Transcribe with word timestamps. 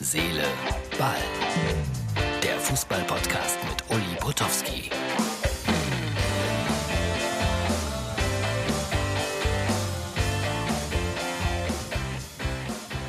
Seele, 0.00 0.44
Ball. 0.96 1.16
Der 2.40 2.56
Fußball-Podcast 2.60 3.58
mit 3.68 3.82
Uli 3.90 4.16
Potowski. 4.20 4.90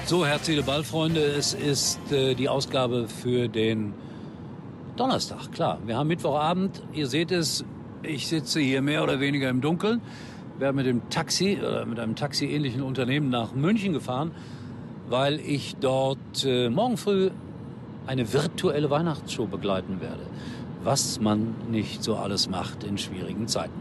So, 0.06 0.26
Herz, 0.26 0.48
Seele, 0.48 0.64
Ball, 0.64 0.84
Freunde, 0.84 1.22
es 1.22 1.54
ist 1.54 2.12
äh, 2.12 2.34
die 2.34 2.50
Ausgabe 2.50 3.08
für 3.08 3.48
den 3.48 3.94
Donnerstag, 4.98 5.52
klar. 5.52 5.78
Wir 5.86 5.96
haben 5.96 6.08
Mittwochabend, 6.08 6.82
ihr 6.94 7.06
seht 7.06 7.32
es, 7.32 7.64
ich 8.02 8.28
sitze 8.28 8.62
hier 8.62 8.82
mehr 8.82 9.04
oder 9.04 9.20
weniger 9.20 9.50
im 9.50 9.62
Dunkeln. 9.62 10.02
Wir 10.58 10.70
haben 10.70 10.76
mit 10.76 10.88
dem 10.88 11.08
Taxi, 11.12 11.52
äh, 11.54 11.86
mit 11.86 12.00
einem 12.00 12.16
taxiähnlichen 12.16 12.82
Unternehmen 12.82 13.30
nach 13.30 13.54
München 13.54 13.94
gefahren, 13.94 14.32
weil 15.10 15.40
ich 15.40 15.76
dort 15.80 16.46
äh, 16.46 16.70
morgen 16.70 16.98
früh 16.98 17.32
eine 18.08 18.32
virtuelle 18.32 18.90
Weihnachtsshow 18.90 19.46
begleiten 19.46 20.02
werde. 20.02 20.22
Was 20.84 21.20
man 21.20 21.56
nicht 21.70 22.04
so 22.04 22.16
alles 22.16 22.50
macht 22.50 22.84
in 22.84 22.98
schwierigen 22.98 23.48
Zeiten. 23.48 23.74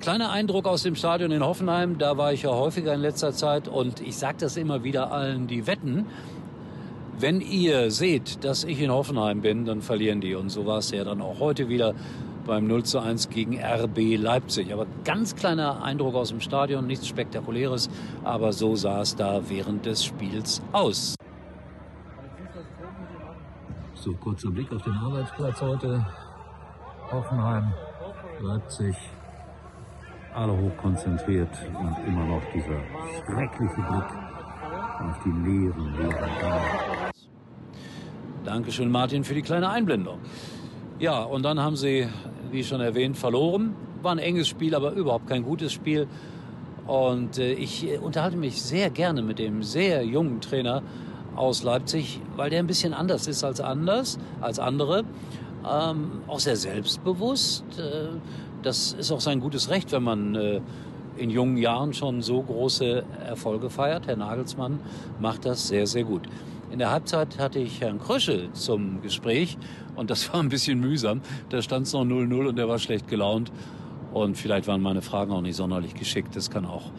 Kleiner 0.00 0.30
Eindruck 0.30 0.66
aus 0.66 0.84
dem 0.84 0.94
Stadion 0.94 1.32
in 1.32 1.42
Hoffenheim, 1.42 1.98
da 1.98 2.16
war 2.16 2.32
ich 2.32 2.42
ja 2.42 2.50
häufiger 2.50 2.94
in 2.94 3.00
letzter 3.00 3.32
Zeit 3.32 3.66
und 3.66 4.00
ich 4.00 4.16
sage 4.16 4.36
das 4.38 4.56
immer 4.56 4.84
wieder 4.84 5.10
allen, 5.10 5.48
die 5.48 5.66
wetten. 5.66 6.06
Wenn 7.18 7.40
ihr 7.40 7.90
seht, 7.90 8.44
dass 8.44 8.62
ich 8.62 8.80
in 8.80 8.92
Hoffenheim 8.92 9.40
bin, 9.40 9.64
dann 9.64 9.82
verlieren 9.82 10.20
die. 10.20 10.36
Und 10.36 10.50
so 10.50 10.66
war 10.66 10.78
es 10.78 10.92
ja 10.92 11.02
dann 11.02 11.20
auch 11.20 11.40
heute 11.40 11.68
wieder 11.68 11.94
beim 12.48 12.66
0 12.66 12.82
zu 12.82 12.98
1 12.98 13.28
gegen 13.28 13.60
RB 13.62 14.16
Leipzig. 14.16 14.72
Aber 14.72 14.86
ganz 15.04 15.36
kleiner 15.36 15.82
Eindruck 15.84 16.16
aus 16.16 16.30
dem 16.30 16.40
Stadion, 16.40 16.86
nichts 16.88 17.06
Spektakuläres, 17.06 17.88
aber 18.24 18.52
so 18.52 18.74
sah 18.74 19.02
es 19.02 19.14
da 19.14 19.40
während 19.48 19.86
des 19.86 20.04
Spiels 20.04 20.60
aus. 20.72 21.14
So, 23.94 24.12
kurzer 24.14 24.50
Blick 24.50 24.72
auf 24.72 24.82
den 24.82 24.94
Arbeitsplatz 24.94 25.60
heute. 25.60 26.04
Hoffenheim, 27.12 27.72
Leipzig, 28.40 28.94
alle 30.34 30.52
hochkonzentriert 30.52 31.50
und 31.78 31.96
immer 32.06 32.24
noch 32.24 32.42
dieser 32.52 32.80
schreckliche 33.24 33.74
Blick 33.74 34.10
auf 35.00 35.16
die 35.24 35.30
leeren, 35.30 35.96
leeren 35.96 36.30
Gänge. 36.40 37.10
Dankeschön, 38.44 38.90
Martin, 38.90 39.24
für 39.24 39.34
die 39.34 39.42
kleine 39.42 39.68
Einblendung. 39.68 40.18
Ja, 40.98 41.22
und 41.22 41.44
dann 41.44 41.60
haben 41.60 41.76
sie, 41.76 42.08
wie 42.52 42.64
schon 42.64 42.80
erwähnt, 42.80 43.16
verloren. 43.16 43.74
War 44.02 44.12
ein 44.12 44.18
enges 44.18 44.48
Spiel, 44.48 44.74
aber 44.74 44.92
überhaupt 44.92 45.26
kein 45.26 45.42
gutes 45.42 45.72
Spiel. 45.72 46.06
Und 46.86 47.38
äh, 47.38 47.52
ich 47.52 47.86
äh, 47.86 47.98
unterhalte 47.98 48.36
mich 48.36 48.62
sehr 48.62 48.90
gerne 48.90 49.22
mit 49.22 49.38
dem 49.38 49.62
sehr 49.62 50.04
jungen 50.04 50.40
Trainer 50.40 50.82
aus 51.36 51.62
Leipzig, 51.62 52.20
weil 52.36 52.50
der 52.50 52.60
ein 52.60 52.66
bisschen 52.66 52.94
anders 52.94 53.26
ist 53.26 53.44
als 53.44 53.60
anders, 53.60 54.18
als 54.40 54.58
andere. 54.58 55.04
Ähm, 55.70 56.22
auch 56.26 56.40
sehr 56.40 56.56
selbstbewusst. 56.56 57.64
Äh, 57.78 58.16
das 58.62 58.92
ist 58.92 59.12
auch 59.12 59.20
sein 59.20 59.40
gutes 59.40 59.70
Recht, 59.70 59.92
wenn 59.92 60.02
man 60.02 60.62
in 61.16 61.30
jungen 61.30 61.56
Jahren 61.56 61.94
schon 61.94 62.22
so 62.22 62.42
große 62.42 63.04
Erfolge 63.24 63.70
feiert. 63.70 64.08
Herr 64.08 64.16
Nagelsmann 64.16 64.80
macht 65.20 65.44
das 65.44 65.68
sehr, 65.68 65.86
sehr 65.86 66.02
gut. 66.02 66.22
In 66.70 66.78
der 66.78 66.90
Halbzeit 66.90 67.38
hatte 67.38 67.58
ich 67.58 67.80
Herrn 67.80 67.98
Kröschel 67.98 68.52
zum 68.52 69.00
Gespräch 69.00 69.56
und 69.96 70.10
das 70.10 70.32
war 70.32 70.40
ein 70.40 70.50
bisschen 70.50 70.80
mühsam. 70.80 71.22
Da 71.48 71.62
stand 71.62 71.86
es 71.86 71.92
noch 71.92 72.04
0-0 72.04 72.48
und 72.48 72.58
er 72.58 72.68
war 72.68 72.78
schlecht 72.78 73.08
gelaunt. 73.08 73.50
Und 74.12 74.36
vielleicht 74.36 74.66
waren 74.66 74.82
meine 74.82 75.02
Fragen 75.02 75.32
auch 75.32 75.40
nicht 75.40 75.56
sonderlich 75.56 75.94
geschickt. 75.94 76.36
Das 76.36 76.50
kann 76.50 76.66
auch 76.66 76.90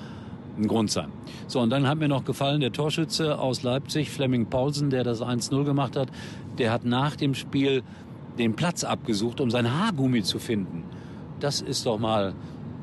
ein 0.58 0.67
Grund 0.67 0.92
sein. 0.92 1.12
So, 1.47 1.59
und 1.59 1.70
dann 1.70 1.88
hat 1.88 1.97
mir 1.97 2.08
noch 2.08 2.25
gefallen 2.25 2.62
der 2.62 2.72
Torschütze 2.72 3.40
aus 3.40 3.64
Leipzig, 3.64 4.09
Flemming 4.09 4.47
Paulsen, 4.47 4.90
der 4.90 5.03
das 5.03 5.22
1-0 5.22 5.64
gemacht 5.64 5.95
hat. 5.95 6.09
Der 6.58 6.72
hat 6.72 6.84
nach 6.84 7.16
dem 7.16 7.34
Spiel 7.36 7.84
den 8.38 8.56
Platz 8.56 8.84
abgesucht, 8.84 9.40
um 9.40 9.52
sein 9.52 9.72
Haargummi 9.72 10.23
zu 10.23 10.40
finden. 10.40 10.84
Das 11.40 11.62
ist 11.62 11.86
doch 11.86 12.00
mal 12.00 12.34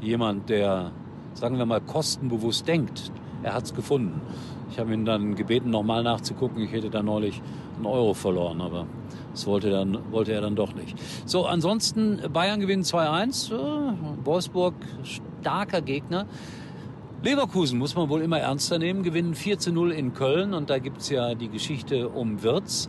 jemand, 0.01 0.49
der, 0.49 0.93
sagen 1.35 1.59
wir 1.59 1.67
mal, 1.67 1.81
kostenbewusst 1.81 2.67
denkt. 2.67 3.11
Er 3.43 3.55
hat 3.55 3.65
es 3.65 3.75
gefunden. 3.75 4.21
Ich 4.71 4.79
habe 4.79 4.93
ihn 4.93 5.05
dann 5.05 5.35
gebeten, 5.37 5.71
nochmal 5.71 6.03
nachzugucken. 6.03 6.63
Ich 6.63 6.73
hätte 6.73 6.91
da 6.91 7.03
neulich 7.03 7.41
einen 7.77 7.87
Euro 7.87 8.15
verloren, 8.15 8.61
aber 8.61 8.87
das 9.33 9.47
wollte, 9.47 9.71
dann, 9.71 9.99
wollte 10.11 10.33
er 10.33 10.41
dann 10.41 10.57
doch 10.57 10.75
nicht. 10.75 10.99
So, 11.25 11.47
ansonsten 11.47 12.21
Bayern 12.33 12.61
gewinnt 12.61 12.85
2-1. 12.87 13.53
Wolfsburg, 14.25 14.75
starker 15.43 15.81
Gegner. 15.81 16.27
Leverkusen 17.23 17.79
muss 17.79 17.97
man 17.97 18.09
wohl 18.09 18.23
immer 18.23 18.39
ernster 18.39 18.79
nehmen, 18.79 19.03
gewinnen 19.03 19.35
4 19.35 19.59
zu 19.59 19.73
0 19.73 19.91
in 19.93 20.13
Köln 20.13 20.55
und 20.55 20.71
da 20.71 20.79
gibt's 20.79 21.09
ja 21.09 21.35
die 21.35 21.49
Geschichte 21.49 22.09
um 22.09 22.43
Wirtz, 22.43 22.89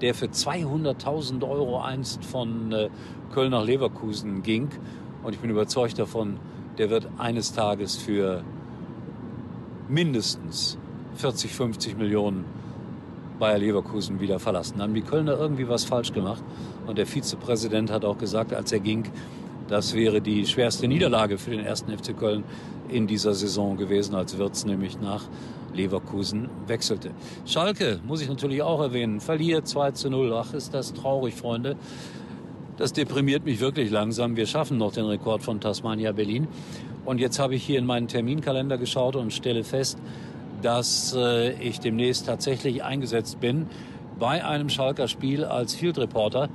der 0.00 0.14
für 0.14 0.26
200.000 0.26 1.48
Euro 1.48 1.80
einst 1.80 2.24
von 2.24 2.70
äh, 2.70 2.90
Köln 3.32 3.50
nach 3.50 3.64
Leverkusen 3.64 4.42
ging 4.42 4.68
und 5.24 5.34
ich 5.34 5.40
bin 5.40 5.50
überzeugt 5.50 5.98
davon, 5.98 6.38
der 6.78 6.90
wird 6.90 7.08
eines 7.18 7.54
Tages 7.54 7.96
für 7.96 8.44
mindestens 9.92 10.78
40, 11.16 11.52
50 11.52 11.98
Millionen 11.98 12.44
Bayer 13.38 13.58
Leverkusen 13.58 14.20
wieder 14.20 14.38
verlassen. 14.38 14.78
Da 14.78 14.84
haben 14.84 14.94
die 14.94 15.02
Kölner 15.02 15.38
irgendwie 15.38 15.68
was 15.68 15.84
falsch 15.84 16.12
gemacht. 16.12 16.42
Und 16.86 16.96
der 16.96 17.06
Vizepräsident 17.06 17.90
hat 17.90 18.04
auch 18.04 18.18
gesagt, 18.18 18.54
als 18.54 18.72
er 18.72 18.80
ging, 18.80 19.04
das 19.68 19.94
wäre 19.94 20.20
die 20.20 20.46
schwerste 20.46 20.88
Niederlage 20.88 21.38
für 21.38 21.50
den 21.50 21.60
ersten 21.60 21.96
FC 21.96 22.16
Köln 22.16 22.44
in 22.88 23.06
dieser 23.06 23.34
Saison 23.34 23.76
gewesen, 23.76 24.14
als 24.14 24.38
Wirtz 24.38 24.64
nämlich 24.64 25.00
nach 25.00 25.24
Leverkusen 25.74 26.48
wechselte. 26.66 27.10
Schalke, 27.46 28.00
muss 28.06 28.20
ich 28.20 28.28
natürlich 28.28 28.62
auch 28.62 28.80
erwähnen, 28.80 29.20
verliert 29.20 29.66
2 29.66 29.92
zu 29.92 30.10
0. 30.10 30.32
Ach, 30.34 30.52
ist 30.54 30.74
das 30.74 30.92
traurig, 30.92 31.34
Freunde. 31.34 31.76
Das 32.76 32.92
deprimiert 32.92 33.44
mich 33.44 33.60
wirklich 33.60 33.90
langsam. 33.90 34.36
Wir 34.36 34.46
schaffen 34.46 34.78
noch 34.78 34.92
den 34.92 35.04
Rekord 35.04 35.42
von 35.42 35.60
Tasmania 35.60 36.12
Berlin. 36.12 36.48
Und 37.04 37.18
jetzt 37.18 37.38
habe 37.38 37.54
ich 37.54 37.64
hier 37.64 37.78
in 37.78 37.86
meinen 37.86 38.08
Terminkalender 38.08 38.78
geschaut 38.78 39.16
und 39.16 39.32
stelle 39.32 39.64
fest, 39.64 39.98
dass 40.62 41.14
äh, 41.16 41.52
ich 41.54 41.80
demnächst 41.80 42.26
tatsächlich 42.26 42.84
eingesetzt 42.84 43.40
bin 43.40 43.66
bei 44.18 44.44
einem 44.44 44.68
Schalker 44.68 45.08
Spiel 45.08 45.44
als 45.44 45.74
Field 45.74 45.98
Reporter. 45.98 46.48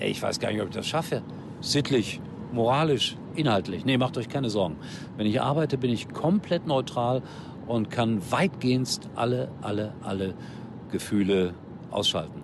Ich 0.00 0.20
weiß 0.20 0.40
gar 0.40 0.50
nicht, 0.50 0.60
ob 0.60 0.68
ich 0.68 0.74
das 0.74 0.86
schaffe. 0.86 1.22
Sittlich, 1.60 2.20
moralisch, 2.52 3.16
inhaltlich. 3.36 3.84
Nee, 3.84 3.98
macht 3.98 4.16
euch 4.16 4.28
keine 4.28 4.50
Sorgen. 4.50 4.76
Wenn 5.16 5.26
ich 5.26 5.40
arbeite, 5.40 5.78
bin 5.78 5.90
ich 5.90 6.08
komplett 6.08 6.66
neutral 6.66 7.22
und 7.66 7.90
kann 7.90 8.20
weitgehend 8.30 9.00
alle, 9.14 9.48
alle, 9.60 9.94
alle 10.02 10.34
Gefühle 10.90 11.54
ausschalten. 11.90 12.37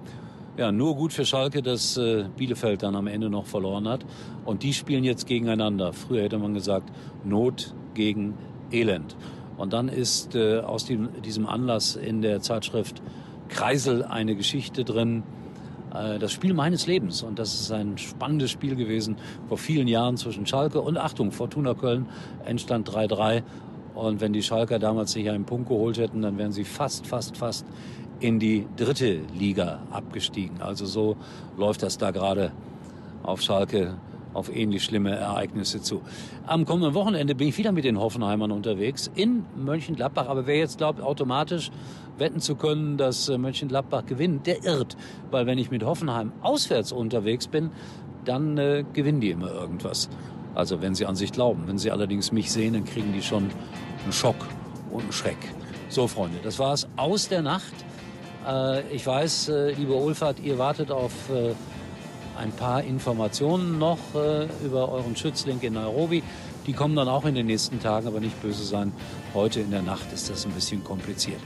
Ja, 0.56 0.70
nur 0.70 0.94
gut 0.94 1.12
für 1.12 1.26
Schalke, 1.26 1.62
dass 1.62 1.96
äh, 1.96 2.26
Bielefeld 2.36 2.84
dann 2.84 2.94
am 2.94 3.08
Ende 3.08 3.28
noch 3.28 3.46
verloren 3.46 3.88
hat. 3.88 4.06
Und 4.44 4.62
die 4.62 4.72
spielen 4.72 5.02
jetzt 5.02 5.26
gegeneinander. 5.26 5.92
Früher 5.92 6.22
hätte 6.22 6.38
man 6.38 6.54
gesagt, 6.54 6.92
Not 7.24 7.74
gegen 7.94 8.34
Elend. 8.70 9.16
Und 9.56 9.72
dann 9.72 9.88
ist 9.88 10.36
äh, 10.36 10.60
aus 10.60 10.84
diesem 10.86 11.46
Anlass 11.48 11.96
in 11.96 12.22
der 12.22 12.40
Zeitschrift 12.40 13.02
Kreisel 13.48 14.04
eine 14.04 14.36
Geschichte 14.36 14.84
drin, 14.84 15.24
äh, 15.92 16.20
das 16.20 16.30
Spiel 16.30 16.54
meines 16.54 16.86
Lebens. 16.86 17.24
Und 17.24 17.40
das 17.40 17.54
ist 17.54 17.72
ein 17.72 17.98
spannendes 17.98 18.52
Spiel 18.52 18.76
gewesen 18.76 19.16
vor 19.48 19.58
vielen 19.58 19.88
Jahren 19.88 20.16
zwischen 20.16 20.46
Schalke 20.46 20.80
und 20.80 20.98
Achtung, 20.98 21.32
Fortuna 21.32 21.74
Köln, 21.74 22.06
Endstand 22.44 22.88
3-3. 22.88 23.42
Und 23.94 24.20
wenn 24.20 24.32
die 24.32 24.42
Schalker 24.42 24.78
damals 24.78 25.14
nicht 25.14 25.30
einen 25.30 25.44
Punkt 25.44 25.68
geholt 25.68 25.98
hätten, 25.98 26.22
dann 26.22 26.36
wären 26.38 26.52
sie 26.52 26.64
fast, 26.64 27.06
fast, 27.06 27.36
fast 27.36 27.64
in 28.20 28.38
die 28.38 28.66
dritte 28.76 29.20
Liga 29.38 29.80
abgestiegen. 29.90 30.60
Also 30.60 30.86
so 30.86 31.16
läuft 31.56 31.82
das 31.82 31.98
da 31.98 32.10
gerade 32.10 32.52
auf 33.22 33.40
Schalke 33.40 33.96
auf 34.34 34.54
ähnlich 34.54 34.84
schlimme 34.84 35.14
Ereignisse 35.14 35.80
zu. 35.80 36.02
Am 36.46 36.64
kommenden 36.64 36.94
Wochenende 36.94 37.34
bin 37.34 37.48
ich 37.48 37.56
wieder 37.56 37.72
mit 37.72 37.84
den 37.84 37.98
Hoffenheimern 37.98 38.50
unterwegs 38.50 39.10
in 39.14 39.44
Mönchengladbach. 39.56 40.28
Aber 40.28 40.46
wer 40.46 40.58
jetzt 40.58 40.78
glaubt, 40.78 41.00
automatisch 41.00 41.70
wetten 42.18 42.40
zu 42.40 42.56
können, 42.56 42.96
dass 42.96 43.28
äh, 43.28 43.38
Mönchengladbach 43.38 44.06
gewinnt, 44.06 44.46
der 44.46 44.64
irrt. 44.64 44.96
Weil 45.30 45.46
wenn 45.46 45.58
ich 45.58 45.70
mit 45.70 45.84
Hoffenheim 45.84 46.32
auswärts 46.42 46.92
unterwegs 46.92 47.46
bin, 47.46 47.70
dann 48.24 48.58
äh, 48.58 48.84
gewinnen 48.92 49.20
die 49.20 49.30
immer 49.30 49.52
irgendwas. 49.52 50.08
Also 50.54 50.80
wenn 50.80 50.94
sie 50.94 51.06
an 51.06 51.16
sich 51.16 51.32
glauben. 51.32 51.64
Wenn 51.66 51.78
sie 51.78 51.90
allerdings 51.90 52.32
mich 52.32 52.52
sehen, 52.52 52.74
dann 52.74 52.84
kriegen 52.84 53.12
die 53.12 53.22
schon 53.22 53.50
einen 54.02 54.12
Schock 54.12 54.36
und 54.90 55.02
einen 55.02 55.12
Schreck. 55.12 55.38
So, 55.88 56.08
Freunde, 56.08 56.38
das 56.42 56.58
war's 56.58 56.88
aus 56.96 57.28
der 57.28 57.42
Nacht. 57.42 57.72
Äh, 58.46 58.82
ich 58.94 59.06
weiß, 59.06 59.48
äh, 59.48 59.72
liebe 59.72 59.94
Ulfert, 59.94 60.40
ihr 60.40 60.58
wartet 60.58 60.90
auf 60.90 61.12
äh, 61.30 61.54
ein 62.36 62.50
paar 62.50 62.82
Informationen 62.82 63.78
noch 63.78 63.98
über 64.64 64.88
euren 64.90 65.14
Schützling 65.14 65.60
in 65.60 65.74
Nairobi. 65.74 66.20
Die 66.66 66.72
kommen 66.72 66.96
dann 66.96 67.06
auch 67.06 67.24
in 67.26 67.36
den 67.36 67.46
nächsten 67.46 67.78
Tagen, 67.78 68.08
aber 68.08 68.18
nicht 68.18 68.42
böse 68.42 68.64
sein. 68.64 68.92
Heute 69.34 69.60
in 69.60 69.70
der 69.70 69.82
Nacht 69.82 70.12
ist 70.12 70.30
das 70.30 70.44
ein 70.44 70.50
bisschen 70.50 70.82
kompliziert. 70.82 71.38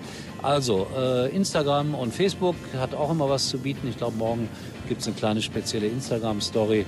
Also, 0.43 0.87
Instagram 1.31 1.94
und 1.94 2.14
Facebook 2.14 2.54
hat 2.78 2.94
auch 2.94 3.11
immer 3.11 3.28
was 3.28 3.50
zu 3.50 3.58
bieten. 3.58 3.87
Ich 3.87 3.99
glaube, 3.99 4.16
morgen 4.16 4.49
gibt 4.88 5.02
es 5.02 5.06
eine 5.08 5.16
kleine 5.16 5.43
spezielle 5.43 5.88
Instagram-Story 5.88 6.87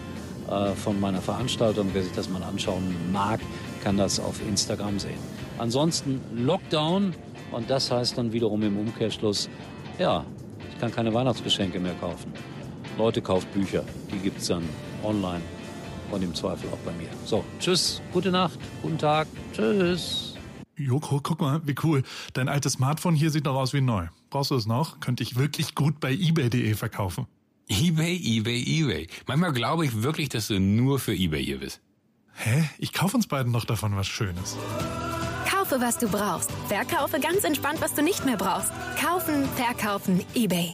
von 0.77 1.01
meiner 1.01 1.21
Veranstaltung. 1.21 1.91
Wer 1.93 2.03
sich 2.03 2.13
das 2.13 2.29
mal 2.29 2.43
anschauen 2.43 2.95
mag, 3.13 3.41
kann 3.83 3.97
das 3.97 4.19
auf 4.19 4.41
Instagram 4.47 4.99
sehen. 4.99 5.19
Ansonsten 5.59 6.21
Lockdown 6.35 7.15
und 7.53 7.71
das 7.71 7.91
heißt 7.91 8.19
dann 8.19 8.33
wiederum 8.33 8.63
im 8.63 8.79
Umkehrschluss 8.79 9.49
ja, 9.99 10.25
Ich 10.73 10.81
kann 10.81 10.91
keine 10.91 11.13
Weihnachtsgeschenke 11.13 11.79
mehr 11.79 11.95
kaufen. 11.95 12.33
Leute 12.97 13.21
kauft 13.21 13.53
Bücher, 13.53 13.85
die 14.13 14.19
gibt 14.19 14.41
es 14.41 14.49
dann 14.49 14.63
online 15.03 15.43
und 16.11 16.23
im 16.23 16.35
Zweifel 16.35 16.71
auch 16.71 16.79
bei 16.79 16.93
mir. 16.93 17.09
So, 17.25 17.45
tschüss, 17.59 18.01
gute 18.13 18.31
Nacht, 18.31 18.59
guten 18.83 18.99
Tag, 18.99 19.29
tschüss. 19.53 20.35
Joko, 20.77 21.21
guck 21.23 21.41
mal, 21.41 21.61
wie 21.67 21.75
cool. 21.85 22.03
Dein 22.33 22.49
altes 22.49 22.75
Smartphone 22.75 23.15
hier 23.15 23.31
sieht 23.31 23.45
noch 23.45 23.55
aus 23.57 23.75
wie 23.75 23.83
neu. 23.83 24.07
Brauchst 24.31 24.51
du 24.51 24.55
es 24.55 24.67
noch? 24.67 25.01
Könnte 25.01 25.23
ich 25.23 25.37
wirklich 25.37 25.75
gut 25.75 26.01
bei 26.01 26.13
ebay.de 26.13 26.75
verkaufen. 26.75 27.27
eBay, 27.71 28.17
eBay, 28.17 28.63
eBay. 28.67 29.07
Manchmal 29.27 29.53
glaube 29.53 29.85
ich 29.85 30.03
wirklich, 30.03 30.29
dass 30.29 30.49
du 30.49 30.59
nur 30.59 30.99
für 30.99 31.13
eBay 31.13 31.45
hier 31.45 31.61
bist. 31.61 31.81
Hä? 32.35 32.69
Ich 32.79 32.93
kaufe 32.93 33.17
uns 33.17 33.29
beiden 33.29 33.53
noch 33.53 33.65
davon 33.65 33.97
was 33.97 34.09
Schönes. 34.09 34.57
Kaufe, 35.49 35.81
was 35.81 35.97
du 35.97 36.09
brauchst. 36.09 36.51
Verkaufe 36.67 37.21
ganz 37.21 37.45
entspannt, 37.45 37.81
was 37.81 37.95
du 37.95 38.03
nicht 38.03 38.25
mehr 38.25 38.37
brauchst. 38.37 38.73
Kaufen, 39.01 39.45
verkaufen, 39.55 40.25
eBay. 40.35 40.73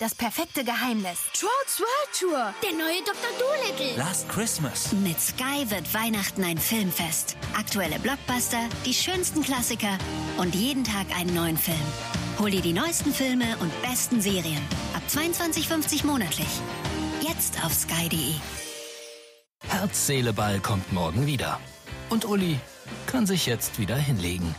Das 0.00 0.14
perfekte 0.14 0.62
Geheimnis. 0.62 1.18
Trolls 1.32 1.80
World 1.80 2.20
Tour. 2.20 2.54
Der 2.62 2.72
neue 2.72 3.02
Dr. 3.02 3.30
Dolittle. 3.36 3.96
Last 3.96 4.28
Christmas. 4.28 4.92
Mit 4.92 5.20
Sky 5.20 5.68
wird 5.68 5.92
Weihnachten 5.92 6.44
ein 6.44 6.56
Filmfest. 6.56 7.36
Aktuelle 7.58 7.98
Blockbuster, 7.98 8.60
die 8.86 8.94
schönsten 8.94 9.42
Klassiker 9.42 9.98
und 10.36 10.54
jeden 10.54 10.84
Tag 10.84 11.06
einen 11.18 11.34
neuen 11.34 11.56
Film. 11.56 11.76
Hol 12.38 12.48
dir 12.52 12.60
die 12.60 12.72
neuesten 12.72 13.12
Filme 13.12 13.56
und 13.58 13.72
besten 13.82 14.20
Serien. 14.20 14.62
Ab 14.94 15.02
22,50 15.10 16.06
monatlich. 16.06 16.60
Jetzt 17.20 17.64
auf 17.64 17.74
sky.de. 17.74 18.34
Herz, 19.66 20.06
Seele, 20.06 20.32
Ball 20.32 20.60
kommt 20.60 20.92
morgen 20.92 21.26
wieder. 21.26 21.58
Und 22.08 22.24
Uli 22.24 22.60
kann 23.06 23.26
sich 23.26 23.46
jetzt 23.46 23.80
wieder 23.80 23.96
hinlegen. 23.96 24.54